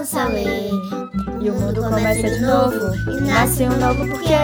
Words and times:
criança 0.00 0.24
lê. 0.28 0.70
E 1.42 1.50
o 1.50 1.54
mundo 1.54 1.82
começa 1.82 2.30
de 2.30 2.40
novo. 2.40 2.94
E 3.10 3.20
nasce 3.20 3.64
um 3.64 3.78
novo 3.78 4.08
porquê. 4.08 4.34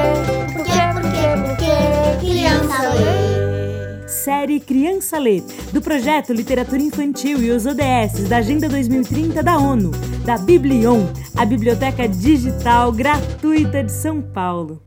Porquê, 0.53 0.73
porquê, 0.93 1.27
porquê. 1.47 2.27
Criança 2.27 2.89
lê. 2.91 4.07
Série 4.07 4.61
Criança 4.61 5.19
Lê, 5.19 5.43
do 5.73 5.81
projeto 5.81 6.33
Literatura 6.33 6.83
Infantil 6.83 7.43
e 7.43 7.51
os 7.51 7.65
ODS 7.65 8.29
da 8.29 8.39
Agenda 8.39 8.69
2030 8.69 9.43
da 9.43 9.57
ONU, 9.57 9.93
da 10.25 10.37
Biblion, 10.37 11.07
a 11.37 11.45
biblioteca 11.45 12.09
digital 12.09 12.93
gratuita 12.93 13.83
de 13.83 13.93
São 13.93 14.21
Paulo. 14.21 14.83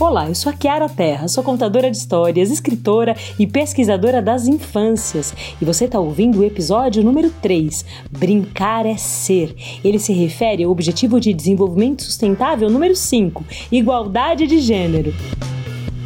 Olá, 0.00 0.28
eu 0.28 0.34
sou 0.34 0.50
a 0.50 0.54
Kiara 0.54 0.88
Terra, 0.88 1.28
sou 1.28 1.44
contadora 1.44 1.90
de 1.90 1.96
histórias, 1.98 2.50
escritora 2.50 3.14
e 3.38 3.46
pesquisadora 3.46 4.22
das 4.22 4.46
infâncias. 4.46 5.34
E 5.60 5.64
você 5.64 5.84
está 5.84 6.00
ouvindo 6.00 6.40
o 6.40 6.44
episódio 6.44 7.04
número 7.04 7.28
3, 7.42 7.84
Brincar 8.10 8.86
é 8.86 8.96
Ser. 8.96 9.54
Ele 9.84 9.98
se 9.98 10.14
refere 10.14 10.64
ao 10.64 10.70
Objetivo 10.70 11.20
de 11.20 11.34
Desenvolvimento 11.34 12.02
Sustentável 12.02 12.70
número 12.70 12.96
5, 12.96 13.44
Igualdade 13.70 14.46
de 14.46 14.58
Gênero. 14.58 15.12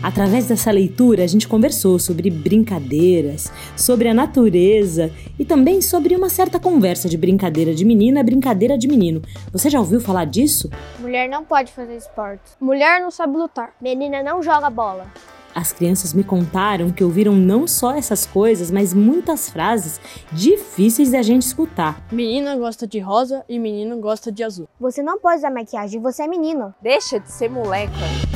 Através 0.05 0.47
dessa 0.47 0.71
leitura, 0.71 1.25
a 1.25 1.27
gente 1.27 1.49
conversou 1.49 1.99
sobre 1.99 2.29
brincadeiras, 2.29 3.51
sobre 3.75 4.07
a 4.07 4.13
natureza 4.13 5.11
e 5.39 5.47
também 5.47 5.81
sobre 5.81 6.15
uma 6.15 6.29
certa 6.29 6.61
conversa 6.61 7.09
de 7.09 7.17
brincadeira 7.17 7.75
de 7.75 7.87
menina, 7.87 8.23
brincadeira 8.23 8.77
de 8.77 8.87
menino. 8.87 9.23
Você 9.51 9.71
já 9.71 9.81
ouviu 9.81 10.03
falar 10.03 10.27
disso? 10.27 10.69
Mulher 10.99 11.27
não 11.27 11.43
pode 11.43 11.73
fazer 11.73 11.97
esporte. 11.97 12.43
Mulher 12.61 13.01
não 13.01 13.11
sabe 13.11 13.39
lutar. 13.39 13.73
Menina 13.81 14.23
não 14.23 14.43
joga 14.43 14.69
bola. 14.69 15.11
As 15.55 15.73
crianças 15.73 16.13
me 16.13 16.23
contaram 16.23 16.91
que 16.91 17.03
ouviram 17.03 17.35
não 17.35 17.67
só 17.67 17.95
essas 17.95 18.27
coisas, 18.27 18.71
mas 18.71 18.93
muitas 18.93 19.49
frases 19.49 19.99
difíceis 20.31 21.13
da 21.13 21.23
gente 21.23 21.43
escutar. 21.43 22.05
Menina 22.13 22.55
gosta 22.59 22.87
de 22.87 22.99
rosa 22.99 23.43
e 23.49 23.59
menino 23.59 23.97
gosta 24.01 24.31
de 24.31 24.45
azul. 24.45 24.69
Você 24.79 25.03
não 25.03 25.19
pode 25.19 25.39
usar 25.39 25.51
maquiagem, 25.51 25.99
você 25.99 26.25
é 26.25 26.29
menino. 26.29 26.75
Deixa 26.83 27.19
de 27.19 27.33
ser 27.33 27.49
moleca 27.49 28.34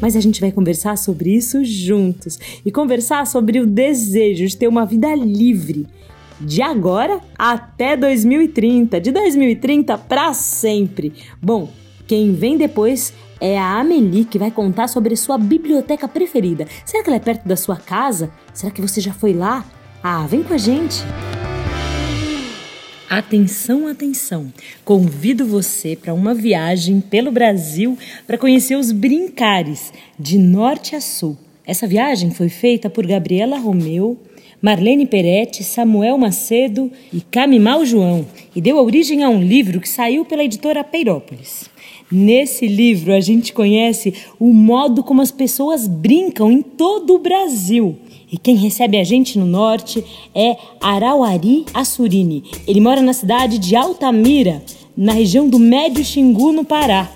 mas 0.00 0.16
a 0.16 0.20
gente 0.20 0.40
vai 0.40 0.52
conversar 0.52 0.96
sobre 0.96 1.30
isso 1.30 1.64
juntos 1.64 2.38
e 2.64 2.70
conversar 2.70 3.26
sobre 3.26 3.60
o 3.60 3.66
desejo 3.66 4.46
de 4.46 4.56
ter 4.56 4.68
uma 4.68 4.84
vida 4.84 5.14
livre. 5.14 5.86
De 6.40 6.60
agora 6.60 7.20
até 7.38 7.96
2030, 7.96 9.00
de 9.00 9.10
2030 9.10 9.96
para 9.96 10.34
sempre. 10.34 11.12
Bom, 11.40 11.70
quem 12.06 12.34
vem 12.34 12.58
depois 12.58 13.14
é 13.40 13.58
a 13.58 13.80
Amelie 13.80 14.24
que 14.24 14.38
vai 14.38 14.50
contar 14.50 14.88
sobre 14.88 15.16
sua 15.16 15.38
biblioteca 15.38 16.06
preferida. 16.06 16.66
Será 16.84 17.02
que 17.02 17.08
ela 17.08 17.16
é 17.16 17.20
perto 17.20 17.46
da 17.46 17.56
sua 17.56 17.76
casa? 17.76 18.30
Será 18.52 18.70
que 18.70 18.82
você 18.82 19.00
já 19.00 19.12
foi 19.12 19.32
lá? 19.32 19.64
Ah, 20.02 20.26
vem 20.26 20.42
com 20.42 20.54
a 20.54 20.58
gente! 20.58 21.02
Atenção, 23.08 23.86
atenção! 23.86 24.52
Convido 24.84 25.46
você 25.46 25.94
para 25.94 26.12
uma 26.12 26.34
viagem 26.34 27.00
pelo 27.00 27.30
Brasil 27.30 27.96
para 28.26 28.36
conhecer 28.36 28.74
os 28.74 28.90
Brincares, 28.90 29.92
de 30.18 30.36
norte 30.36 30.96
a 30.96 31.00
sul. 31.00 31.36
Essa 31.64 31.86
viagem 31.86 32.32
foi 32.32 32.48
feita 32.48 32.90
por 32.90 33.06
Gabriela 33.06 33.58
Romeu, 33.58 34.18
Marlene 34.60 35.06
Peretti, 35.06 35.62
Samuel 35.62 36.18
Macedo 36.18 36.90
e 37.12 37.20
Camimal 37.20 37.84
João 37.84 38.26
e 38.56 38.60
deu 38.60 38.76
origem 38.76 39.22
a 39.22 39.30
um 39.30 39.40
livro 39.40 39.80
que 39.80 39.88
saiu 39.88 40.24
pela 40.24 40.42
editora 40.42 40.82
Peirópolis. 40.82 41.70
Nesse 42.10 42.66
livro 42.66 43.12
a 43.12 43.20
gente 43.20 43.52
conhece 43.52 44.14
o 44.38 44.52
modo 44.52 45.04
como 45.04 45.22
as 45.22 45.30
pessoas 45.30 45.86
brincam 45.86 46.50
em 46.50 46.60
todo 46.60 47.14
o 47.14 47.18
Brasil. 47.18 47.96
E 48.30 48.36
quem 48.36 48.56
recebe 48.56 48.98
a 48.98 49.04
gente 49.04 49.38
no 49.38 49.46
norte 49.46 50.04
é 50.34 50.56
Arauari 50.80 51.64
Assurini. 51.72 52.42
Ele 52.66 52.80
mora 52.80 53.00
na 53.00 53.12
cidade 53.12 53.58
de 53.58 53.76
Altamira, 53.76 54.62
na 54.96 55.12
região 55.12 55.48
do 55.48 55.58
Médio 55.58 56.04
Xingu, 56.04 56.52
no 56.52 56.64
Pará. 56.64 57.08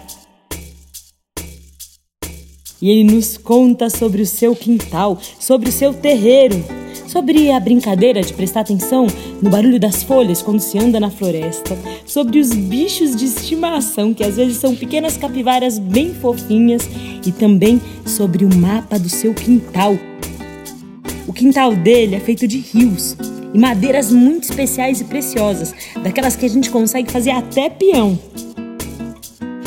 E 2.80 2.88
ele 2.88 3.04
nos 3.04 3.36
conta 3.36 3.90
sobre 3.90 4.22
o 4.22 4.26
seu 4.26 4.54
quintal, 4.54 5.18
sobre 5.38 5.68
o 5.68 5.72
seu 5.72 5.92
terreiro, 5.92 6.64
sobre 7.06 7.50
a 7.50 7.60
brincadeira 7.60 8.22
de 8.22 8.32
prestar 8.32 8.60
atenção 8.60 9.06
no 9.42 9.50
barulho 9.50 9.78
das 9.78 10.02
folhas 10.02 10.40
quando 10.40 10.60
se 10.60 10.78
anda 10.78 11.00
na 11.00 11.10
floresta, 11.10 11.76
sobre 12.06 12.38
os 12.38 12.50
bichos 12.54 13.16
de 13.16 13.26
estimação, 13.26 14.14
que 14.14 14.24
às 14.24 14.36
vezes 14.36 14.56
são 14.58 14.74
pequenas 14.74 15.16
capivaras 15.16 15.78
bem 15.78 16.14
fofinhas, 16.14 16.88
e 17.26 17.32
também 17.32 17.82
sobre 18.06 18.46
o 18.46 18.56
mapa 18.56 18.98
do 18.98 19.10
seu 19.10 19.34
quintal 19.34 19.98
o 21.30 21.32
quintal 21.32 21.76
dele 21.76 22.16
é 22.16 22.20
feito 22.20 22.44
de 22.48 22.58
rios 22.58 23.16
e 23.54 23.58
madeiras 23.58 24.10
muito 24.10 24.50
especiais 24.50 25.00
e 25.00 25.04
preciosas, 25.04 25.72
daquelas 26.02 26.34
que 26.34 26.44
a 26.44 26.48
gente 26.48 26.68
consegue 26.70 27.08
fazer 27.08 27.30
até 27.30 27.70
peão. 27.70 28.18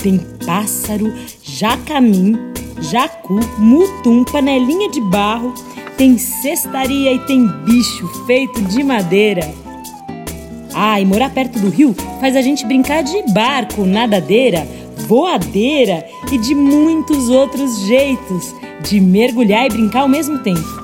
Tem 0.01 0.19
pássaro, 0.45 1.13
jacamim, 1.41 2.37
jacu, 2.81 3.39
mutum, 3.57 4.25
panelinha 4.25 4.89
de 4.89 4.99
barro, 5.09 5.53
tem 5.97 6.17
cestaria 6.17 7.13
e 7.13 7.19
tem 7.19 7.47
bicho 7.63 8.07
feito 8.25 8.61
de 8.63 8.83
madeira. 8.83 9.49
Ah, 10.73 10.99
e 10.99 11.05
morar 11.05 11.29
perto 11.29 11.59
do 11.59 11.69
rio 11.69 11.95
faz 12.19 12.35
a 12.35 12.41
gente 12.41 12.65
brincar 12.65 13.03
de 13.03 13.23
barco, 13.31 13.85
nadadeira, 13.85 14.67
voadeira 15.07 16.05
e 16.29 16.37
de 16.37 16.53
muitos 16.53 17.29
outros 17.29 17.85
jeitos 17.87 18.53
de 18.83 18.99
mergulhar 18.99 19.65
e 19.65 19.69
brincar 19.69 20.01
ao 20.01 20.09
mesmo 20.09 20.39
tempo. 20.39 20.82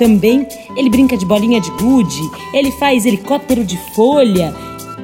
Também 0.00 0.48
ele 0.78 0.88
brinca 0.88 1.14
de 1.14 1.26
bolinha 1.26 1.60
de 1.60 1.70
gude, 1.72 2.22
ele 2.54 2.72
faz 2.72 3.04
helicóptero 3.04 3.62
de 3.62 3.76
folha 3.94 4.50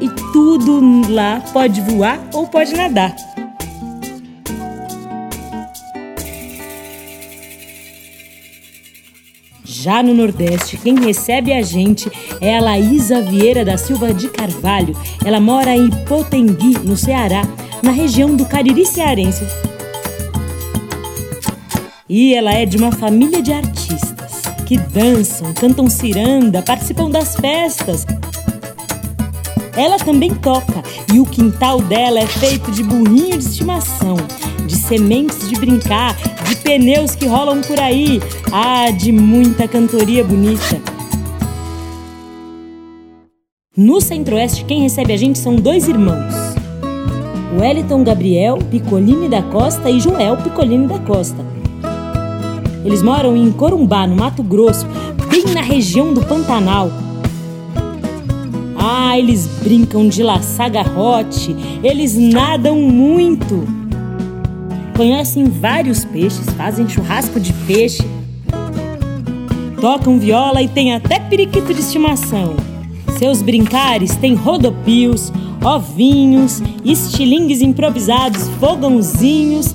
e 0.01 0.09
tudo 0.33 0.81
lá 1.13 1.43
pode 1.53 1.83
voar 1.83 2.19
ou 2.33 2.47
pode 2.47 2.73
nadar. 2.73 3.15
Já 9.67 10.03
no 10.03 10.15
Nordeste, 10.15 10.79
quem 10.79 10.99
recebe 10.99 11.53
a 11.53 11.61
gente 11.61 12.11
é 12.41 12.57
a 12.57 12.63
Laísa 12.63 13.21
Vieira 13.21 13.67
da 13.67 13.77
Silva 13.77 14.15
de 14.15 14.31
Carvalho. 14.31 14.97
Ela 15.23 15.39
mora 15.39 15.77
em 15.77 15.91
Potengui, 16.07 16.79
no 16.83 16.97
Ceará, 16.97 17.43
na 17.83 17.91
região 17.91 18.35
do 18.35 18.47
Cariri 18.47 18.87
Cearense. 18.87 19.45
E 22.09 22.33
ela 22.33 22.55
é 22.55 22.65
de 22.65 22.79
uma 22.79 22.93
família 22.93 23.43
de 23.43 23.53
artistas 23.53 23.76
que 24.67 24.77
dançam, 24.77 25.55
cantam 25.55 25.89
ciranda, 25.89 26.61
participam 26.61 27.09
das 27.09 27.37
festas. 27.37 28.05
Ela 29.77 29.97
também 29.97 30.35
toca 30.35 30.83
e 31.15 31.21
o 31.21 31.25
quintal 31.25 31.81
dela 31.81 32.19
é 32.19 32.27
feito 32.27 32.73
de 32.73 32.83
burrinho 32.83 33.39
de 33.39 33.45
estimação, 33.45 34.17
de 34.67 34.75
sementes 34.75 35.49
de 35.49 35.55
brincar, 35.55 36.17
de 36.49 36.57
pneus 36.57 37.15
que 37.15 37.27
rolam 37.27 37.61
por 37.61 37.79
aí. 37.79 38.21
Ah, 38.53 38.91
de 38.91 39.13
muita 39.13 39.69
cantoria 39.69 40.25
bonita. 40.25 40.81
No 43.77 44.01
Centro-Oeste, 44.01 44.65
quem 44.65 44.81
recebe 44.81 45.13
a 45.13 45.17
gente 45.17 45.39
são 45.39 45.55
dois 45.55 45.87
irmãos. 45.87 46.35
Wellington 47.57 48.03
Gabriel 48.03 48.59
Piccolini 48.71 49.29
da 49.29 49.43
Costa 49.43 49.89
e 49.89 50.01
Joel 50.01 50.39
Piccolini 50.39 50.89
da 50.89 50.99
Costa. 50.99 51.56
Eles 52.87 53.03
moram 53.03 53.37
em 53.37 53.51
Corumbá, 53.51 54.07
no 54.07 54.15
Mato 54.15 54.45
Grosso, 54.45 54.87
bem 55.29 55.53
na 55.53 55.61
região 55.61 56.15
do 56.15 56.25
Pantanal. 56.25 56.89
Ah, 58.79 59.19
eles 59.19 59.49
brincam 59.61 60.09
de 60.09 60.23
laçar 60.23 60.71
garrote, 60.71 61.57
eles 61.83 62.17
nadam 62.17 62.79
muito. 62.79 63.67
Conhecem 64.97 65.47
vários 65.47 66.05
peixes, 66.05 66.49
fazem 66.57 66.89
churrasco 66.89 67.41
de 67.41 67.53
peixe, 67.67 68.05
tocam 69.81 70.17
viola 70.21 70.63
e 70.63 70.69
tem 70.69 70.95
até 70.95 71.19
periquito 71.19 71.75
de 71.75 71.81
estimação. 71.81 72.55
Seus 73.19 73.43
brincares 73.43 74.15
têm 74.15 74.35
rodopios, 74.35 75.33
ovinhos, 75.61 76.63
estilingues 76.85 77.63
improvisados, 77.63 78.49
fogãozinhos 78.61 79.75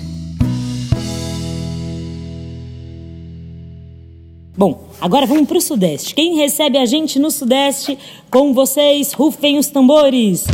Bom, 4.61 4.79
agora 5.01 5.25
vamos 5.25 5.47
para 5.47 5.57
o 5.57 5.61
Sudeste. 5.61 6.13
Quem 6.13 6.35
recebe 6.35 6.77
a 6.77 6.85
gente 6.85 7.17
no 7.17 7.31
Sudeste? 7.31 7.97
Com 8.29 8.53
vocês, 8.53 9.11
rufem 9.11 9.57
os 9.57 9.69
tambores. 9.69 10.45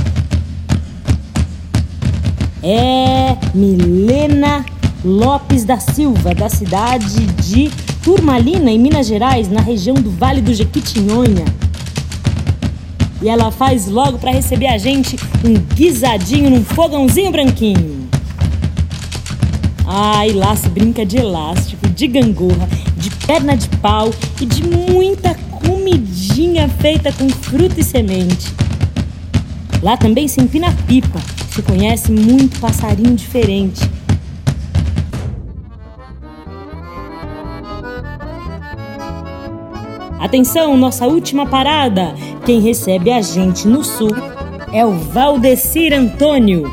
É 2.63 3.35
Milena 3.53 4.65
Lopes 5.03 5.65
da 5.65 5.77
Silva, 5.81 6.33
da 6.33 6.47
cidade 6.47 7.25
de 7.43 7.69
Turmalina, 8.01 8.71
em 8.71 8.79
Minas 8.79 9.07
Gerais, 9.07 9.51
na 9.51 9.59
região 9.59 9.95
do 9.95 10.09
Vale 10.09 10.39
do 10.39 10.53
Jequitinhonha. 10.53 11.43
E 13.21 13.27
ela 13.27 13.51
faz 13.51 13.89
logo 13.89 14.17
para 14.19 14.31
receber 14.31 14.67
a 14.67 14.77
gente 14.77 15.17
um 15.43 15.53
guisadinho 15.75 16.49
num 16.49 16.63
fogãozinho 16.63 17.29
branquinho. 17.29 18.07
Ai, 19.85 20.31
lá 20.31 20.55
se 20.55 20.69
brinca 20.69 21.05
de 21.05 21.17
elástico, 21.17 21.89
de 21.89 22.07
gangorra 22.07 22.69
de 22.95 23.16
perna 23.27 23.57
de 23.57 23.67
pau 23.79 24.09
e 24.39 24.45
de 24.45 24.63
muita 24.63 25.35
comidinha 25.51 26.69
feita 26.69 27.11
com 27.11 27.27
fruta 27.29 27.81
e 27.81 27.83
semente. 27.83 28.47
Lá 29.83 29.97
também 29.97 30.29
se 30.29 30.39
empina 30.39 30.73
pipa, 30.87 31.19
se 31.49 31.61
conhece 31.61 32.09
muito 32.09 32.57
passarinho 32.61 33.13
diferente. 33.15 33.81
Atenção, 40.19 40.77
nossa 40.77 41.05
última 41.05 41.45
parada. 41.45 42.15
Quem 42.45 42.61
recebe 42.61 43.11
a 43.11 43.21
gente 43.21 43.67
no 43.67 43.83
sul 43.83 44.11
é 44.71 44.85
o 44.85 44.91
Valdecir 44.91 45.93
Antônio. 45.93 46.63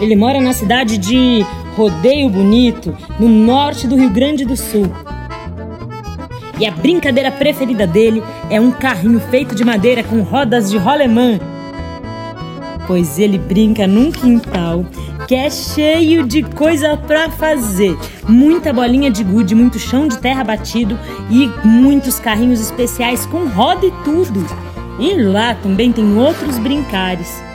Ele 0.00 0.16
mora 0.16 0.40
na 0.40 0.52
cidade 0.52 0.98
de 0.98 1.46
Rodeio 1.76 2.28
Bonito, 2.28 2.96
no 3.18 3.28
norte 3.28 3.86
do 3.86 3.96
Rio 3.96 4.10
Grande 4.10 4.44
do 4.44 4.56
Sul. 4.56 5.07
E 6.58 6.66
a 6.66 6.70
brincadeira 6.70 7.30
preferida 7.30 7.86
dele 7.86 8.22
é 8.50 8.60
um 8.60 8.70
carrinho 8.70 9.20
feito 9.30 9.54
de 9.54 9.64
madeira 9.64 10.02
com 10.02 10.22
rodas 10.22 10.70
de 10.70 10.76
rolemã. 10.76 11.38
Pois 12.86 13.18
ele 13.18 13.38
brinca 13.38 13.86
num 13.86 14.10
quintal 14.10 14.84
que 15.28 15.34
é 15.34 15.50
cheio 15.50 16.26
de 16.26 16.42
coisa 16.42 16.96
para 16.96 17.30
fazer. 17.30 17.96
Muita 18.26 18.72
bolinha 18.72 19.10
de 19.10 19.22
gude, 19.22 19.54
muito 19.54 19.78
chão 19.78 20.08
de 20.08 20.18
terra 20.18 20.42
batido 20.42 20.98
e 21.30 21.46
muitos 21.66 22.18
carrinhos 22.18 22.60
especiais 22.60 23.26
com 23.26 23.46
roda 23.46 23.86
e 23.86 23.92
tudo. 24.04 24.44
E 24.98 25.14
lá 25.14 25.54
também 25.54 25.92
tem 25.92 26.16
outros 26.16 26.58
brincares. 26.58 27.47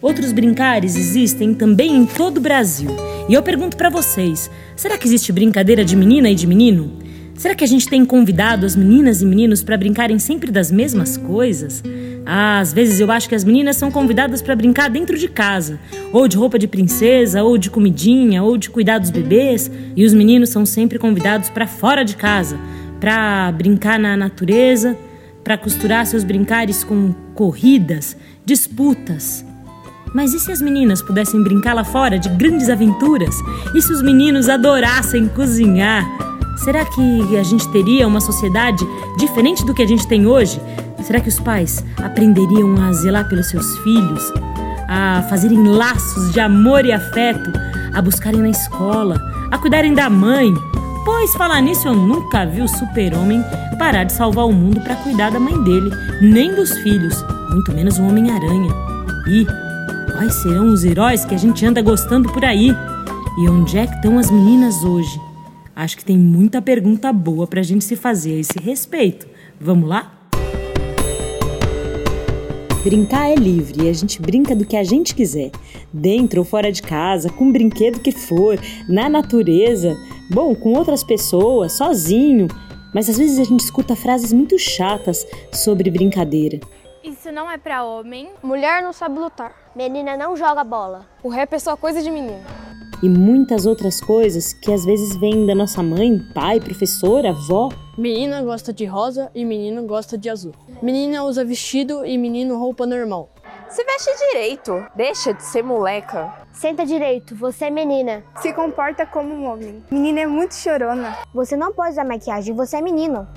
Outros 0.00 0.32
brincares 0.32 0.96
existem 0.96 1.54
também 1.54 1.96
em 1.96 2.06
todo 2.06 2.38
o 2.38 2.40
Brasil. 2.40 2.90
E 3.28 3.34
eu 3.34 3.42
pergunto 3.42 3.76
para 3.76 3.90
vocês: 3.90 4.50
será 4.76 4.96
que 4.96 5.06
existe 5.06 5.32
brincadeira 5.32 5.84
de 5.84 5.96
menina 5.96 6.30
e 6.30 6.34
de 6.34 6.46
menino? 6.46 6.92
Será 7.38 7.54
que 7.54 7.62
a 7.62 7.68
gente 7.68 7.88
tem 7.88 8.04
convidado 8.04 8.66
as 8.66 8.74
meninas 8.74 9.22
e 9.22 9.26
meninos 9.26 9.62
para 9.62 9.76
brincarem 9.76 10.18
sempre 10.18 10.50
das 10.50 10.72
mesmas 10.72 11.16
coisas? 11.16 11.84
Ah, 12.26 12.58
às 12.58 12.72
vezes 12.72 12.98
eu 12.98 13.12
acho 13.12 13.28
que 13.28 13.34
as 13.34 13.44
meninas 13.44 13.76
são 13.76 13.92
convidadas 13.92 14.42
para 14.42 14.56
brincar 14.56 14.90
dentro 14.90 15.16
de 15.16 15.28
casa, 15.28 15.78
ou 16.12 16.26
de 16.26 16.36
roupa 16.36 16.58
de 16.58 16.66
princesa, 16.66 17.44
ou 17.44 17.56
de 17.56 17.70
comidinha, 17.70 18.42
ou 18.42 18.58
de 18.58 18.68
cuidar 18.68 18.98
dos 18.98 19.10
bebês, 19.10 19.70
e 19.94 20.04
os 20.04 20.12
meninos 20.12 20.48
são 20.48 20.66
sempre 20.66 20.98
convidados 20.98 21.48
para 21.48 21.68
fora 21.68 22.04
de 22.04 22.16
casa, 22.16 22.58
para 22.98 23.52
brincar 23.52 24.00
na 24.00 24.16
natureza, 24.16 24.96
para 25.44 25.56
costurar 25.56 26.04
seus 26.06 26.24
brincares 26.24 26.82
com 26.82 27.14
corridas, 27.34 28.16
disputas. 28.44 29.47
Mas 30.12 30.32
e 30.32 30.40
se 30.40 30.50
as 30.50 30.60
meninas 30.60 31.02
pudessem 31.02 31.42
brincar 31.42 31.74
lá 31.74 31.84
fora 31.84 32.18
de 32.18 32.28
grandes 32.30 32.68
aventuras? 32.68 33.34
E 33.74 33.82
se 33.82 33.92
os 33.92 34.02
meninos 34.02 34.48
adorassem 34.48 35.28
cozinhar? 35.28 36.04
Será 36.56 36.84
que 36.84 37.36
a 37.36 37.42
gente 37.42 37.68
teria 37.70 38.06
uma 38.06 38.20
sociedade 38.20 38.84
diferente 39.18 39.64
do 39.64 39.72
que 39.72 39.82
a 39.82 39.86
gente 39.86 40.06
tem 40.08 40.26
hoje? 40.26 40.60
Será 41.02 41.20
que 41.20 41.28
os 41.28 41.38
pais 41.38 41.84
aprenderiam 42.02 42.74
a 42.82 42.92
zelar 42.92 43.28
pelos 43.28 43.48
seus 43.48 43.78
filhos, 43.78 44.32
a 44.88 45.22
fazerem 45.30 45.62
laços 45.66 46.32
de 46.32 46.40
amor 46.40 46.84
e 46.84 46.92
afeto, 46.92 47.52
a 47.94 48.02
buscarem 48.02 48.40
na 48.40 48.50
escola, 48.50 49.16
a 49.50 49.58
cuidarem 49.58 49.94
da 49.94 50.10
mãe? 50.10 50.52
Pois 51.04 51.32
falar 51.34 51.60
nisso 51.62 51.88
eu 51.88 51.94
nunca 51.94 52.44
vi 52.44 52.60
o 52.60 52.68
super-homem 52.68 53.42
parar 53.78 54.04
de 54.04 54.12
salvar 54.12 54.46
o 54.46 54.52
mundo 54.52 54.80
para 54.80 54.96
cuidar 54.96 55.30
da 55.30 55.40
mãe 55.40 55.62
dele, 55.62 55.90
nem 56.20 56.54
dos 56.54 56.76
filhos, 56.78 57.24
muito 57.50 57.72
menos 57.72 57.98
o 57.98 58.02
Homem-Aranha. 58.02 58.70
E 59.28 59.46
quais 60.18 60.34
serão 60.34 60.72
os 60.72 60.84
heróis 60.84 61.24
que 61.24 61.32
a 61.32 61.38
gente 61.38 61.64
anda 61.64 61.80
gostando 61.80 62.32
por 62.32 62.44
aí? 62.44 62.70
E 63.40 63.48
onde 63.48 63.78
é 63.78 63.86
que 63.86 63.94
estão 63.94 64.18
as 64.18 64.28
meninas 64.28 64.82
hoje? 64.82 65.16
Acho 65.76 65.96
que 65.96 66.04
tem 66.04 66.18
muita 66.18 66.60
pergunta 66.60 67.12
boa 67.12 67.46
para 67.46 67.60
a 67.60 67.62
gente 67.62 67.84
se 67.84 67.94
fazer 67.94 68.32
a 68.32 68.40
esse 68.40 68.58
respeito. 68.58 69.28
Vamos 69.60 69.88
lá? 69.88 70.12
Brincar 72.82 73.30
é 73.30 73.36
livre 73.36 73.84
e 73.84 73.88
a 73.88 73.92
gente 73.92 74.20
brinca 74.20 74.56
do 74.56 74.64
que 74.64 74.76
a 74.76 74.82
gente 74.82 75.14
quiser, 75.14 75.52
dentro 75.92 76.40
ou 76.40 76.44
fora 76.44 76.72
de 76.72 76.82
casa, 76.82 77.30
com 77.30 77.48
o 77.48 77.52
brinquedo 77.52 78.00
que 78.00 78.10
for, 78.10 78.58
na 78.88 79.08
natureza, 79.08 79.96
bom, 80.28 80.52
com 80.52 80.72
outras 80.72 81.04
pessoas, 81.04 81.74
sozinho. 81.74 82.48
Mas 82.92 83.08
às 83.08 83.18
vezes 83.18 83.38
a 83.38 83.44
gente 83.44 83.60
escuta 83.60 83.94
frases 83.94 84.32
muito 84.32 84.58
chatas 84.58 85.24
sobre 85.52 85.92
brincadeira. 85.92 86.58
Isso 87.08 87.32
não 87.32 87.50
é 87.50 87.56
para 87.56 87.84
homem. 87.84 88.28
Mulher 88.42 88.82
não 88.82 88.92
sabe 88.92 89.18
lutar. 89.18 89.54
Menina 89.74 90.14
não 90.14 90.36
joga 90.36 90.62
bola. 90.62 91.06
O 91.22 91.30
rap 91.30 91.54
é 91.54 91.58
só 91.58 91.74
coisa 91.74 92.02
de 92.02 92.10
menino 92.10 92.44
e 93.02 93.08
muitas 93.08 93.64
outras 93.64 94.00
coisas 94.00 94.52
que 94.52 94.72
às 94.72 94.84
vezes 94.84 95.16
vêm 95.16 95.46
da 95.46 95.54
nossa 95.54 95.82
mãe, 95.82 96.18
pai, 96.34 96.58
professora, 96.58 97.30
avó. 97.30 97.68
Menina 97.96 98.42
gosta 98.42 98.72
de 98.72 98.84
rosa 98.84 99.30
e 99.34 99.44
menino 99.44 99.84
gosta 99.84 100.18
de 100.18 100.28
azul. 100.28 100.52
Menina 100.82 101.22
usa 101.22 101.44
vestido 101.44 102.04
e 102.04 102.18
menino 102.18 102.58
roupa 102.58 102.86
normal. 102.86 103.30
Se 103.68 103.84
veste 103.84 104.10
direito, 104.32 104.84
deixa 104.96 105.32
de 105.32 105.44
ser 105.44 105.62
moleca. 105.62 106.32
Senta 106.52 106.84
direito, 106.84 107.36
você 107.36 107.66
é 107.66 107.70
menina. 107.70 108.24
Se 108.40 108.52
comporta 108.52 109.06
como 109.06 109.32
um 109.32 109.44
homem. 109.44 109.82
Menina 109.90 110.20
é 110.20 110.26
muito 110.26 110.54
chorona. 110.54 111.16
Você 111.32 111.56
não 111.56 111.72
pode 111.72 111.90
usar 111.90 112.04
maquiagem, 112.04 112.54
você 112.54 112.78
é 112.78 112.82
menino. 112.82 113.28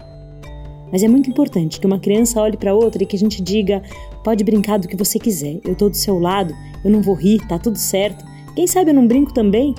Mas 0.92 1.04
é 1.04 1.08
muito 1.08 1.30
importante 1.30 1.80
que 1.80 1.88
uma 1.88 2.00
criança 2.00 2.42
olhe 2.42 2.58
para 2.58 2.74
outra 2.74 3.04
e 3.04 3.06
que 3.06 3.16
a 3.16 3.20
gente 3.20 3.42
diga: 3.42 3.82
pode 4.24 4.44
brincar 4.44 4.78
do 4.78 4.88
que 4.88 4.96
você 4.96 5.18
quiser, 5.18 5.60
eu 5.64 5.76
tô 5.76 5.90
do 5.90 5.96
seu 5.96 6.20
lado, 6.20 6.54
eu 6.84 6.92
não 6.92 7.02
vou 7.02 7.16
rir, 7.16 7.40
tá 7.48 7.58
tudo 7.58 7.78
certo. 7.78 8.26
Quem 8.56 8.68
sabe 8.68 8.92
eu 8.92 8.96
não 8.96 9.08
brinco 9.08 9.34
também? 9.34 9.74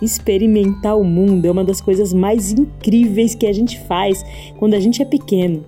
Experimentar 0.00 0.96
o 0.96 1.02
mundo 1.02 1.46
é 1.46 1.50
uma 1.50 1.64
das 1.64 1.80
coisas 1.80 2.12
mais 2.12 2.52
incríveis 2.52 3.34
que 3.34 3.46
a 3.46 3.52
gente 3.52 3.80
faz 3.80 4.24
quando 4.58 4.74
a 4.74 4.80
gente 4.80 5.02
é 5.02 5.04
pequeno. 5.04 5.64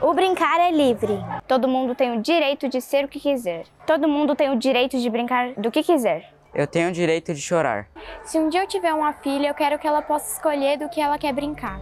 O 0.00 0.12
brincar 0.14 0.58
é 0.58 0.72
livre. 0.72 1.16
Todo 1.46 1.68
mundo 1.68 1.94
tem 1.94 2.18
o 2.18 2.20
direito 2.20 2.68
de 2.68 2.80
ser 2.80 3.04
o 3.04 3.08
que 3.08 3.20
quiser. 3.20 3.66
Todo 3.86 4.08
mundo 4.08 4.34
tem 4.34 4.50
o 4.50 4.56
direito 4.56 4.98
de 4.98 5.08
brincar 5.08 5.52
do 5.54 5.70
que 5.70 5.80
quiser. 5.80 6.28
Eu 6.52 6.66
tenho 6.66 6.88
o 6.88 6.92
direito 6.92 7.32
de 7.32 7.40
chorar. 7.40 7.88
Se 8.24 8.36
um 8.38 8.48
dia 8.48 8.62
eu 8.62 8.66
tiver 8.66 8.92
uma 8.92 9.12
filha, 9.12 9.48
eu 9.48 9.54
quero 9.54 9.78
que 9.78 9.86
ela 9.86 10.02
possa 10.02 10.34
escolher 10.34 10.76
do 10.76 10.88
que 10.88 11.00
ela 11.00 11.16
quer 11.18 11.32
brincar. 11.32 11.80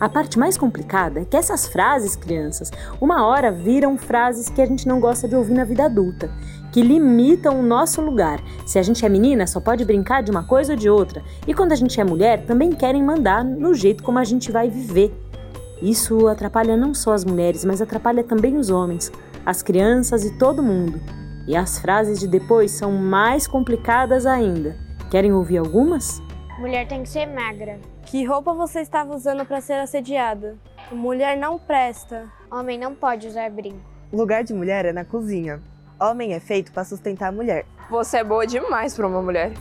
A 0.00 0.08
parte 0.08 0.38
mais 0.38 0.56
complicada 0.56 1.20
é 1.20 1.24
que 1.26 1.36
essas 1.36 1.66
frases, 1.66 2.16
crianças, 2.16 2.72
uma 2.98 3.26
hora 3.26 3.52
viram 3.52 3.98
frases 3.98 4.48
que 4.48 4.62
a 4.62 4.66
gente 4.66 4.88
não 4.88 4.98
gosta 4.98 5.28
de 5.28 5.36
ouvir 5.36 5.52
na 5.52 5.64
vida 5.64 5.84
adulta 5.84 6.30
que 6.72 6.82
limitam 6.82 7.58
o 7.58 7.62
nosso 7.62 8.00
lugar. 8.00 8.40
Se 8.66 8.78
a 8.78 8.82
gente 8.82 9.04
é 9.04 9.08
menina, 9.08 9.46
só 9.46 9.60
pode 9.60 9.84
brincar 9.84 10.22
de 10.22 10.30
uma 10.30 10.44
coisa 10.44 10.72
ou 10.72 10.78
de 10.78 10.88
outra. 10.88 11.22
E 11.46 11.52
quando 11.52 11.72
a 11.72 11.76
gente 11.76 12.00
é 12.00 12.04
mulher, 12.04 12.44
também 12.46 12.72
querem 12.72 13.02
mandar 13.02 13.44
no 13.44 13.74
jeito 13.74 14.02
como 14.02 14.18
a 14.18 14.24
gente 14.24 14.52
vai 14.52 14.68
viver. 14.68 15.12
Isso 15.82 16.28
atrapalha 16.28 16.76
não 16.76 16.94
só 16.94 17.12
as 17.12 17.24
mulheres, 17.24 17.64
mas 17.64 17.80
atrapalha 17.80 18.22
também 18.22 18.56
os 18.56 18.70
homens, 18.70 19.10
as 19.44 19.62
crianças 19.62 20.24
e 20.24 20.38
todo 20.38 20.62
mundo. 20.62 21.00
E 21.46 21.56
as 21.56 21.78
frases 21.78 22.20
de 22.20 22.28
depois 22.28 22.70
são 22.70 22.92
mais 22.92 23.46
complicadas 23.46 24.26
ainda. 24.26 24.76
Querem 25.10 25.32
ouvir 25.32 25.58
algumas? 25.58 26.22
Mulher 26.60 26.86
tem 26.86 27.02
que 27.02 27.08
ser 27.08 27.26
magra. 27.26 27.78
Que 28.10 28.24
roupa 28.24 28.52
você 28.52 28.80
estava 28.80 29.14
usando 29.14 29.46
para 29.46 29.60
ser 29.60 29.74
assediada? 29.74 30.58
Mulher 30.90 31.36
não 31.36 31.60
presta. 31.60 32.28
Homem 32.50 32.76
não 32.76 32.92
pode 32.92 33.28
usar 33.28 33.48
brinco. 33.48 33.78
O 34.10 34.16
lugar 34.16 34.42
de 34.42 34.52
mulher 34.52 34.84
é 34.84 34.92
na 34.92 35.04
cozinha. 35.04 35.62
Homem 36.00 36.32
é 36.32 36.40
feito 36.40 36.72
para 36.72 36.82
sustentar 36.82 37.28
a 37.28 37.32
mulher. 37.32 37.64
Você 37.88 38.16
é 38.16 38.24
boa 38.24 38.44
demais 38.44 38.96
para 38.96 39.06
uma 39.06 39.22
mulher. 39.22 39.52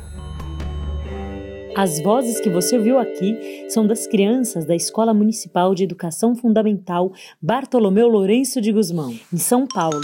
As 1.77 2.01
vozes 2.01 2.39
que 2.39 2.50
você 2.50 2.75
ouviu 2.75 2.98
aqui 2.98 3.68
são 3.70 3.86
das 3.86 4.08
crianças 4.08 4.65
da 4.65 4.75
Escola 4.75 5.13
Municipal 5.13 5.75
de 5.75 5.84
Educação 5.84 6.36
Fundamental 6.36 7.12
Bartolomeu 7.39 8.08
Lourenço 8.08 8.60
de 8.60 8.72
Guzmão, 8.72 9.12
em 9.32 9.38
São 9.38 9.68
Paulo. 9.68 10.01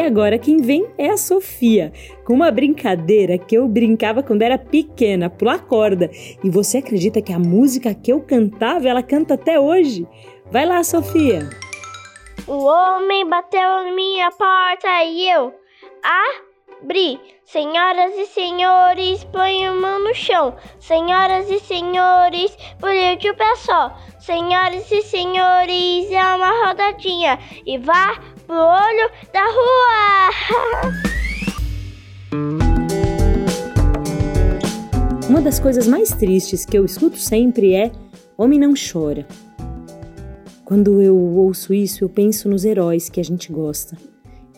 E 0.00 0.02
agora 0.02 0.38
quem 0.38 0.56
vem 0.56 0.86
é 0.96 1.10
a 1.10 1.18
Sofia, 1.18 1.92
com 2.24 2.32
uma 2.32 2.50
brincadeira 2.50 3.36
que 3.36 3.54
eu 3.54 3.68
brincava 3.68 4.22
quando 4.22 4.40
era 4.40 4.56
pequena, 4.56 5.28
pular 5.28 5.66
corda. 5.66 6.10
E 6.42 6.48
você 6.48 6.78
acredita 6.78 7.20
que 7.20 7.34
a 7.34 7.38
música 7.38 7.92
que 7.92 8.10
eu 8.10 8.18
cantava, 8.22 8.88
ela 8.88 9.02
canta 9.02 9.34
até 9.34 9.60
hoje? 9.60 10.08
Vai 10.50 10.64
lá, 10.64 10.82
Sofia! 10.82 11.50
O 12.46 12.64
homem 12.64 13.28
bateu 13.28 13.60
na 13.60 13.92
minha 13.92 14.30
porta 14.30 15.04
e 15.04 15.30
eu 15.30 15.52
abri. 16.82 17.20
Senhoras 17.44 18.16
e 18.16 18.26
senhores, 18.26 19.24
põe 19.24 19.66
a 19.66 19.72
mão 19.72 20.04
no 20.04 20.14
chão. 20.14 20.54
Senhoras 20.78 21.50
e 21.50 21.58
senhores, 21.58 22.56
por 22.78 22.90
de 23.18 23.34
pé 23.34 23.56
só. 23.56 23.92
Senhoras 24.20 24.88
e 24.92 25.02
senhores, 25.02 26.10
é 26.12 26.22
uma 26.36 26.66
rodadinha. 26.66 27.38
E 27.66 27.76
vá 27.76 28.18
pro 28.50 28.58
olho 28.58 29.08
da 29.32 29.44
rua. 29.46 30.30
Uma 35.28 35.40
das 35.40 35.60
coisas 35.60 35.86
mais 35.86 36.10
tristes 36.10 36.66
que 36.66 36.76
eu 36.76 36.84
escuto 36.84 37.16
sempre 37.16 37.74
é: 37.74 37.92
homem 38.36 38.58
não 38.58 38.74
chora. 38.74 39.24
Quando 40.64 41.00
eu 41.00 41.16
ouço 41.16 41.72
isso, 41.72 42.02
eu 42.02 42.08
penso 42.08 42.48
nos 42.48 42.64
heróis 42.64 43.08
que 43.08 43.20
a 43.20 43.24
gente 43.24 43.52
gosta. 43.52 43.96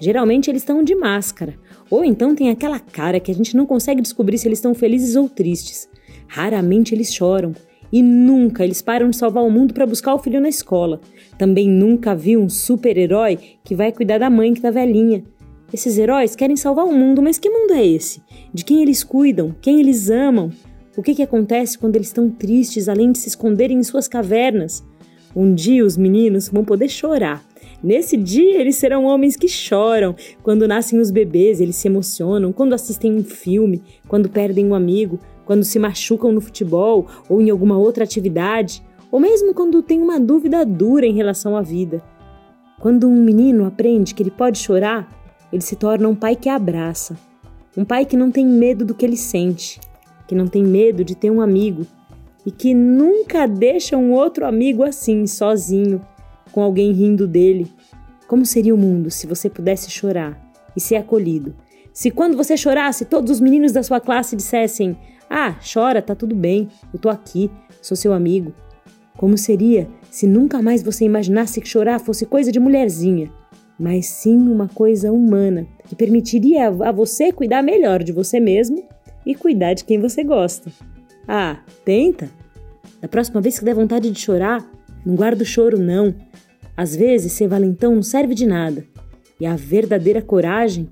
Geralmente 0.01 0.51
eles 0.51 0.63
estão 0.63 0.83
de 0.83 0.95
máscara, 0.95 1.55
ou 1.91 2.03
então 2.03 2.35
tem 2.35 2.49
aquela 2.49 2.81
cara 2.81 3.21
que 3.21 3.31
a 3.31 3.35
gente 3.35 3.55
não 3.55 3.67
consegue 3.67 4.01
descobrir 4.01 4.39
se 4.39 4.49
eles 4.49 4.59
estão 4.59 4.75
felizes 4.75 5.17
ou 5.17 5.29
tristes. 5.29 5.87
Raramente 6.27 6.95
eles 6.95 7.13
choram. 7.13 7.55
E 7.93 8.03
nunca 8.03 8.65
eles 8.65 8.81
param 8.81 9.11
de 9.11 9.17
salvar 9.17 9.45
o 9.45 9.51
mundo 9.51 9.75
para 9.75 9.87
buscar 9.87 10.15
o 10.15 10.19
filho 10.19 10.41
na 10.41 10.49
escola. 10.49 11.01
Também 11.37 11.69
nunca 11.69 12.15
vi 12.15 12.37
um 12.37 12.49
super-herói 12.49 13.39
que 13.63 13.75
vai 13.75 13.93
cuidar 13.93 14.19
da 14.19 14.31
mãe 14.31 14.55
que 14.55 14.63
tá 14.63 14.71
velhinha. 14.71 15.23
Esses 15.73 15.99
heróis 15.99 16.35
querem 16.35 16.57
salvar 16.57 16.87
o 16.87 16.93
mundo, 16.93 17.21
mas 17.21 17.39
que 17.39 17.51
mundo 17.51 17.75
é 17.75 17.87
esse? 17.87 18.23
De 18.53 18.65
quem 18.65 18.83
eles 18.83 19.05
cuidam? 19.05 19.55
Quem 19.61 19.81
eles 19.81 20.11
amam? 20.11 20.51
O 20.97 21.03
que, 21.03 21.15
que 21.15 21.23
acontece 21.23 21.79
quando 21.79 21.97
eles 21.97 22.09
estão 22.09 22.31
tristes, 22.31 22.89
além 22.89 23.13
de 23.13 23.19
se 23.19 23.29
esconderem 23.29 23.79
em 23.79 23.83
suas 23.83 24.09
cavernas? 24.09 24.85
Um 25.35 25.55
dia 25.55 25.85
os 25.85 25.97
meninos 25.97 26.49
vão 26.49 26.65
poder 26.65 26.89
chorar. 26.89 27.43
Nesse 27.83 28.17
dia 28.17 28.61
eles 28.61 28.77
serão 28.77 29.05
homens 29.05 29.37
que 29.37 29.49
choram. 29.49 30.15
Quando 30.43 30.69
nascem 30.69 31.01
os 31.01 31.11
bebês, 31.11 31.61
eles 31.61 31.77
se 31.77 31.89
emocionam. 31.89 32.53
Quando 32.53 32.75
assistem 32.75 33.15
um 33.15 33.25
filme, 33.25 33.83
quando 34.07 34.29
perdem 34.29 34.67
um 34.67 34.75
amigo, 34.75 35.19
quando 35.45 35.65
se 35.65 35.79
machucam 35.79 36.31
no 36.31 36.41
futebol 36.41 37.07
ou 37.29 37.41
em 37.41 37.51
alguma 37.51 37.77
outra 37.77 38.05
atividade, 38.05 38.83
ou 39.11 39.19
mesmo 39.19 39.53
quando 39.53 39.83
tem 39.83 40.01
uma 40.01 40.21
dúvida 40.21 40.65
dura 40.65 41.05
em 41.05 41.15
relação 41.15 41.57
à 41.57 41.63
vida. 41.63 42.03
Quando 42.81 43.09
um 43.09 43.25
menino 43.25 43.67
aprende 43.67 44.15
que 44.15 44.23
ele 44.23 44.31
pode 44.31 44.59
chorar, 44.59 45.09
ele 45.53 45.63
se 45.63 45.77
torna 45.77 46.09
um 46.09 46.15
pai 46.15 46.37
que 46.37 46.49
abraça. 46.49 47.17
Um 47.77 47.85
pai 47.85 48.05
que 48.05 48.17
não 48.17 48.31
tem 48.31 48.47
medo 48.47 48.85
do 48.85 48.95
que 48.95 49.05
ele 49.05 49.17
sente, 49.17 49.81
que 50.27 50.35
não 50.35 50.47
tem 50.47 50.63
medo 50.63 51.05
de 51.05 51.15
ter 51.15 51.31
um 51.31 51.41
amigo 51.41 51.87
e 52.45 52.51
que 52.51 52.75
nunca 52.75 53.47
deixa 53.47 53.97
um 53.97 54.13
outro 54.13 54.47
amigo 54.47 54.83
assim, 54.83 55.27
sozinho, 55.27 56.01
com 56.53 56.63
alguém 56.63 56.93
rindo 56.93 57.27
dele. 57.27 57.67
Como 58.29 58.47
seria 58.47 58.75
o 58.75 58.79
mundo 58.79 59.11
se 59.11 59.27
você 59.27 59.51
pudesse 59.51 59.91
chorar 59.91 60.39
e 60.77 60.81
ser 60.81 60.97
acolhido? 60.97 61.55
Se 61.93 62.11
quando 62.11 62.37
você 62.37 62.57
chorasse, 62.57 63.05
todos 63.05 63.31
os 63.31 63.41
meninos 63.41 63.73
da 63.73 63.83
sua 63.83 64.01
classe 64.01 64.37
dissessem: 64.37 64.97
Ah, 65.29 65.57
chora, 65.73 66.01
tá 66.01 66.15
tudo 66.15 66.35
bem, 66.35 66.69
eu 66.93 66.99
tô 66.99 67.09
aqui, 67.09 67.51
sou 67.81 67.97
seu 67.97 68.13
amigo. 68.13 68.55
Como 69.17 69.37
seria 69.37 69.89
se 70.11 70.27
nunca 70.27 70.63
mais 70.63 70.83
você 70.83 71.05
imaginasse 71.05 71.61
que 71.61 71.69
chorar 71.69 71.99
fosse 71.99 72.25
coisa 72.25 72.51
de 72.51 72.59
mulherzinha, 72.59 73.31
mas 73.79 74.07
sim 74.07 74.37
uma 74.49 74.69
coisa 74.69 75.13
humana 75.13 75.67
que 75.87 75.95
permitiria 75.95 76.69
a 76.69 76.93
você 76.93 77.33
cuidar 77.33 77.63
melhor 77.63 78.03
de 78.03 78.13
você 78.13 78.41
mesmo 78.41 78.83
e 79.27 79.35
cuidar 79.35 79.75
de 79.75 79.85
quem 79.85 80.01
você 80.01 80.25
gosta? 80.25 80.71
Ah, 81.29 81.59
tenta! 81.85 82.31
Da 83.01 83.09
próxima 83.09 83.41
vez 83.41 83.59
que 83.59 83.65
der 83.65 83.75
vontade 83.75 84.11
de 84.11 84.19
chorar, 84.19 84.65
não 85.05 85.15
guarda 85.15 85.43
o 85.43 85.47
choro, 85.47 85.79
não. 85.79 86.15
Às 86.77 86.95
vezes, 86.95 87.33
ser 87.33 87.49
valentão 87.49 87.95
não 87.95 88.03
serve 88.03 88.35
de 88.35 88.47
nada. 88.47 88.87
E 89.41 89.47
a 89.47 89.57
verdadeira 89.57 90.23
coragem 90.23 90.89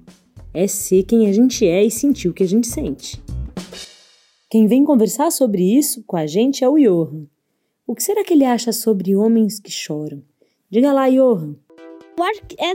é 0.52 0.67
ser 0.67 1.05
quem 1.05 1.29
a 1.29 1.33
gente 1.33 1.67
é 1.67 1.85
e 1.85 1.90
sentir 1.90 2.29
o 2.29 2.35
que 2.35 2.43
a 2.43 2.49
gente 2.49 2.67
sente. 2.67 3.23
Quem 4.50 4.67
vem 4.67 4.85
conversar 4.85 5.31
sobre 5.31 5.62
isso 5.62 6.02
com 6.07 6.17
a 6.17 6.26
gente 6.26 6.64
é 6.64 6.69
o 6.69 6.76
Johan. 6.76 7.26
O 7.87 7.95
que 7.95 8.02
será 8.02 8.25
que 8.25 8.35
ele 8.35 8.45
acha 8.45 8.73
sobre 8.73 9.14
homens 9.14 9.61
que 9.61 9.71
choram? 9.71 10.23
Diga 10.69 10.93
lá, 10.93 11.09
Johan. 11.09 11.55
Eu 12.19 12.25
acho 12.25 12.43
que 12.47 12.57
é 12.59 12.75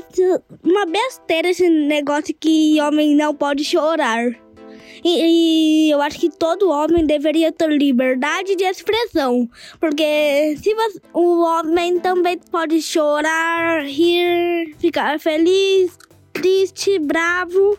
uma 0.63 0.86
besteira 0.86 1.50
esse 1.50 1.70
negócio 1.70 2.34
que 2.34 2.80
homem 2.82 3.15
não 3.15 3.36
pode 3.36 3.63
chorar. 3.63 4.45
E, 5.04 5.88
e, 5.88 5.92
eu 5.92 6.01
acho 6.01 6.20
que 6.20 6.30
todo 6.30 6.70
homem 6.70 7.06
deveria 7.06 7.51
ter 7.51 7.70
liberdade 7.70 8.56
de 8.56 8.63
expressão. 8.63 9.50
Porque 9.80 10.58
se 10.62 10.74
você, 10.74 11.01
o 11.13 11.42
homem 11.44 12.00
também 12.00 12.39
pode 12.51 12.82
chorar, 12.82 13.84
rir, 13.84 14.75
ficar 14.80 15.20
feliz, 15.20 15.98
triste, 16.34 17.00
bravo. 17.00 17.77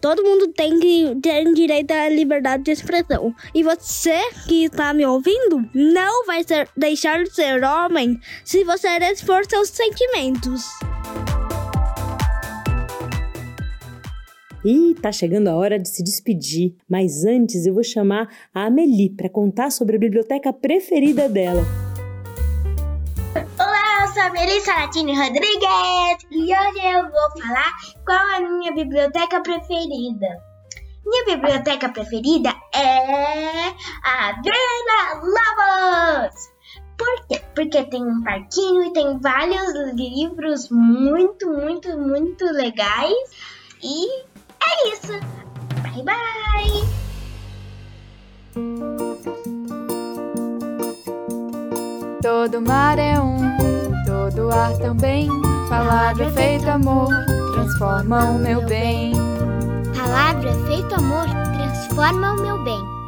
Todo 0.00 0.22
mundo 0.22 0.48
tem 0.48 0.78
que 0.78 1.16
ter 1.22 1.50
direito 1.54 1.92
à 1.92 2.08
liberdade 2.10 2.64
de 2.64 2.70
expressão. 2.72 3.34
E 3.54 3.62
você 3.62 4.20
que 4.46 4.64
está 4.64 4.92
me 4.92 5.06
ouvindo 5.06 5.66
não 5.74 6.26
vai 6.26 6.44
ser, 6.44 6.68
deixar 6.76 7.24
de 7.24 7.34
ser 7.34 7.64
homem 7.64 8.20
se 8.44 8.64
você 8.64 8.88
expor 8.98 9.46
seus 9.48 9.70
sentimentos. 9.70 10.62
E 14.64 14.94
tá 14.94 15.12
chegando 15.12 15.48
a 15.48 15.54
hora 15.54 15.78
de 15.78 15.86
se 15.86 16.02
despedir, 16.02 16.74
mas 16.88 17.22
antes 17.22 17.66
eu 17.66 17.74
vou 17.74 17.84
chamar 17.84 18.30
a 18.54 18.64
Amelie 18.64 19.10
para 19.10 19.28
contar 19.28 19.70
sobre 19.70 19.96
a 19.96 19.98
biblioteca 19.98 20.54
preferida 20.54 21.28
dela. 21.28 21.60
Olá, 23.58 24.06
eu 24.06 24.08
sou 24.14 24.22
a 24.22 24.30
Melissa 24.30 24.72
Latini 24.72 25.14
Rodrigues 25.14 26.24
e 26.30 26.44
hoje 26.44 26.96
eu 26.96 27.02
vou 27.02 27.42
falar 27.42 27.72
qual 28.06 28.28
é 28.30 28.36
a 28.36 28.40
minha 28.40 28.72
biblioteca 28.72 29.42
preferida. 29.42 30.28
Minha 31.04 31.36
biblioteca 31.36 31.90
preferida 31.90 32.48
é 32.74 33.68
a 34.02 34.40
Vila 34.42 35.20
Lobos! 35.20 36.54
Por 36.96 37.26
quê? 37.26 37.42
Porque 37.54 37.84
tem 37.84 38.02
um 38.02 38.22
parquinho 38.22 38.82
e 38.84 38.92
tem 38.94 39.18
vários 39.20 39.74
livros 39.94 40.70
muito, 40.70 41.48
muito, 41.48 41.98
muito 41.98 42.46
legais. 42.46 43.12
E 43.82 44.24
é 44.70 44.88
isso. 44.92 45.12
Bye, 45.82 46.02
bye. 46.04 47.04
Todo 52.22 52.60
mar 52.60 52.98
é 52.98 53.20
um, 53.20 53.38
todo 54.06 54.50
ar 54.50 54.76
também. 54.78 55.28
Palavra 55.68 56.24
é 56.24 56.32
feito 56.32 56.68
amor, 56.68 57.08
transforma 57.52 58.24
o 58.30 58.38
meu 58.38 58.64
bem. 58.66 59.12
Palavra 59.96 60.50
é 60.50 60.66
feito 60.66 60.94
amor, 60.94 61.26
transforma 61.56 62.32
o 62.32 62.40
meu 62.40 62.62
bem. 62.64 63.03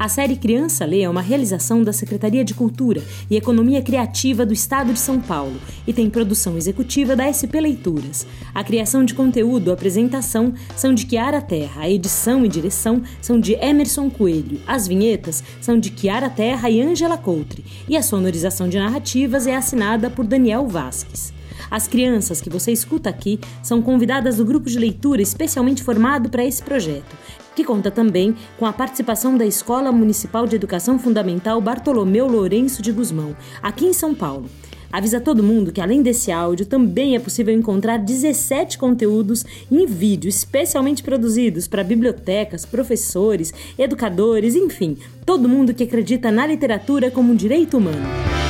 A 0.00 0.08
série 0.08 0.34
Criança 0.34 0.86
Lê 0.86 1.02
é 1.02 1.10
uma 1.10 1.20
realização 1.20 1.82
da 1.82 1.92
Secretaria 1.92 2.42
de 2.42 2.54
Cultura 2.54 3.02
e 3.30 3.36
Economia 3.36 3.82
Criativa 3.82 4.46
do 4.46 4.54
Estado 4.54 4.94
de 4.94 4.98
São 4.98 5.20
Paulo 5.20 5.60
e 5.86 5.92
tem 5.92 6.08
produção 6.08 6.56
executiva 6.56 7.14
da 7.14 7.28
SP 7.28 7.60
Leituras. 7.60 8.26
A 8.54 8.64
criação 8.64 9.04
de 9.04 9.12
conteúdo 9.12 9.68
e 9.68 9.72
apresentação 9.74 10.54
são 10.74 10.94
de 10.94 11.04
Kiara 11.04 11.42
Terra, 11.42 11.82
a 11.82 11.90
edição 11.90 12.46
e 12.46 12.48
direção 12.48 13.02
são 13.20 13.38
de 13.38 13.52
Emerson 13.62 14.08
Coelho, 14.08 14.58
as 14.66 14.88
vinhetas 14.88 15.44
são 15.60 15.78
de 15.78 15.90
Kiara 15.90 16.30
Terra 16.30 16.70
e 16.70 16.80
Ângela 16.80 17.18
Coutre 17.18 17.62
e 17.86 17.94
a 17.94 18.02
sonorização 18.02 18.70
de 18.70 18.78
narrativas 18.78 19.46
é 19.46 19.54
assinada 19.54 20.08
por 20.08 20.24
Daniel 20.24 20.66
Vasques. 20.66 21.39
As 21.70 21.86
crianças 21.86 22.40
que 22.40 22.50
você 22.50 22.72
escuta 22.72 23.08
aqui 23.08 23.38
são 23.62 23.80
convidadas 23.80 24.38
do 24.38 24.44
grupo 24.44 24.68
de 24.68 24.78
leitura 24.78 25.22
especialmente 25.22 25.82
formado 25.82 26.28
para 26.28 26.44
esse 26.44 26.62
projeto 26.62 27.16
que 27.54 27.64
conta 27.64 27.90
também 27.90 28.34
com 28.58 28.64
a 28.64 28.72
participação 28.72 29.36
da 29.36 29.44
Escola 29.44 29.92
Municipal 29.92 30.46
de 30.46 30.56
Educação 30.56 30.98
Fundamental 30.98 31.60
Bartolomeu 31.60 32.26
Lourenço 32.26 32.80
de 32.80 32.90
Guzmão, 32.90 33.36
aqui 33.62 33.86
em 33.86 33.92
São 33.92 34.14
Paulo. 34.14 34.48
Avisa 34.92 35.20
todo 35.20 35.42
mundo 35.42 35.70
que 35.70 35.80
além 35.80 36.02
desse 36.02 36.32
áudio 36.32 36.66
também 36.66 37.14
é 37.14 37.20
possível 37.20 37.54
encontrar 37.54 37.98
17 37.98 38.76
conteúdos 38.76 39.44
em 39.70 39.86
vídeo 39.86 40.28
especialmente 40.28 41.02
produzidos 41.02 41.68
para 41.68 41.84
bibliotecas, 41.84 42.66
professores, 42.66 43.54
educadores, 43.78 44.56
enfim, 44.56 44.96
todo 45.24 45.48
mundo 45.48 45.72
que 45.72 45.84
acredita 45.84 46.32
na 46.32 46.46
literatura 46.46 47.10
como 47.10 47.32
um 47.32 47.36
direito 47.36 47.76
humano. 47.76 48.49